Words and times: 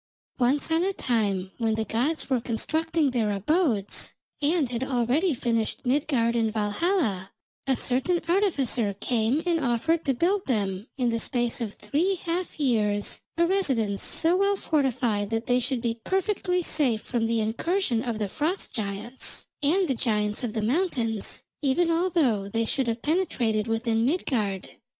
Once 0.39 0.71
on 0.71 0.83
a 0.83 0.93
time 0.93 1.51
when 1.59 1.75
the 1.75 1.85
gods 1.85 2.27
were 2.27 2.41
constructing 2.41 3.11
their 3.11 3.29
abodes, 3.29 4.15
and 4.41 4.69
had 4.71 4.83
already 4.83 5.35
finished 5.35 5.85
Midgard 5.85 6.35
and 6.35 6.51
Valhalla, 6.51 7.29
a 7.67 7.75
certain 7.75 8.19
artificer 8.27 8.95
came 8.95 9.43
and 9.45 9.63
offered 9.63 10.03
to 10.05 10.15
build 10.15 10.47
them, 10.47 10.87
in 10.97 11.09
the 11.11 11.19
space 11.19 11.61
of 11.61 11.75
three 11.75 12.15
half 12.15 12.59
years, 12.59 13.21
a 13.37 13.45
residence 13.45 14.01
so 14.03 14.35
well 14.37 14.55
fortified 14.55 15.29
that 15.29 15.45
they 15.45 15.59
should 15.59 15.81
be 15.81 16.01
perfectly 16.03 16.63
safe 16.63 17.03
from 17.03 17.27
the 17.27 17.39
incursion 17.39 18.01
of 18.01 18.17
the 18.17 18.27
Frost 18.27 18.73
giants, 18.73 19.45
and 19.61 19.87
the 19.87 19.93
giants 19.93 20.43
of 20.43 20.53
the 20.53 20.63
mountains, 20.63 21.43
even 21.61 21.91
although 21.91 22.47
they 22.49 22.65
should 22.65 22.87
have 22.87 23.03
penetrated 23.03 23.67
within 23.67 24.03
Midgard. 24.03 24.77